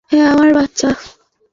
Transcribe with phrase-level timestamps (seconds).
[0.09, 0.89] হ্যাঁ, আমার বাচ্চা।